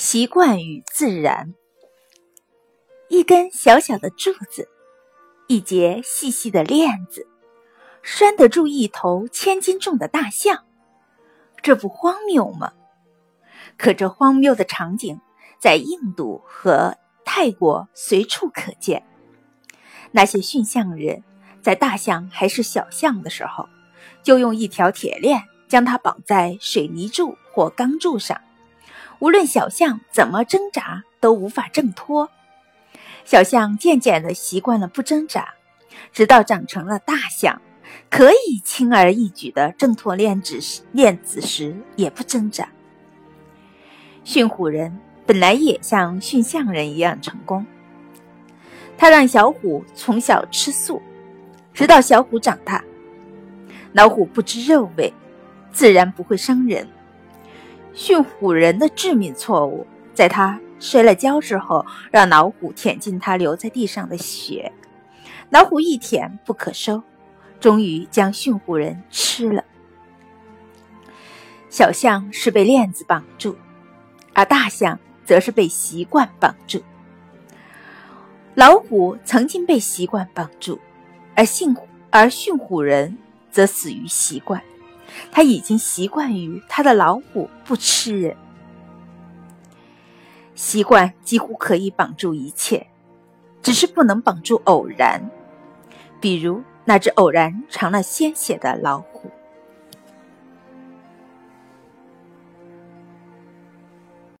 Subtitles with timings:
[0.00, 1.56] 习惯与自然。
[3.08, 4.68] 一根小小的柱子，
[5.48, 7.26] 一节细细的链子，
[8.00, 10.64] 拴得住一头千斤重的大象，
[11.62, 12.74] 这不荒谬吗？
[13.76, 15.20] 可这荒谬的场景
[15.58, 19.04] 在印度和泰国随处可见。
[20.12, 21.24] 那些驯象人
[21.60, 23.68] 在大象还是小象的时候，
[24.22, 28.40] 就用一条铁链将它绑在水泥柱或钢柱上。
[29.20, 32.30] 无论小象怎么挣扎，都无法挣脱。
[33.24, 35.54] 小象渐渐地习惯了不挣扎，
[36.12, 37.60] 直到长成了大象，
[38.08, 42.68] 可以轻而易举地挣脱链子时链子时也不挣扎。
[44.24, 47.66] 驯虎人本来也像驯象人一样成功，
[48.96, 51.02] 他让小虎从小吃素，
[51.74, 52.84] 直到小虎长大。
[53.92, 55.12] 老虎不知肉味，
[55.72, 56.86] 自然不会伤人。
[57.98, 59.84] 驯虎人的致命错误，
[60.14, 64.70] 在他摔了跤之后，让老虎舔尽他留在地上的血。
[65.50, 67.02] 老虎一舔不可收，
[67.58, 69.64] 终于将驯虎人吃了。
[71.68, 73.56] 小象是被链子绑住，
[74.32, 76.80] 而大象则是被习惯绑住。
[78.54, 80.78] 老虎曾经被习惯绑住，
[81.34, 81.76] 而驯
[82.10, 83.18] 而驯虎人
[83.50, 84.62] 则死于习惯。
[85.32, 88.36] 他已经习惯于他的老虎不吃人，
[90.54, 92.86] 习惯几乎可以绑住一切，
[93.62, 95.20] 只是不能绑住偶然，
[96.20, 99.17] 比如那只偶然尝了鲜血的老虎。